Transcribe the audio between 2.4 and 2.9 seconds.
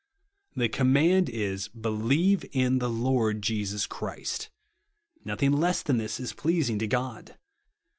in the